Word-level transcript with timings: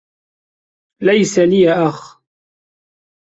ليس 1.01 1.39
لي 1.39 1.69
أخ. 1.71 2.21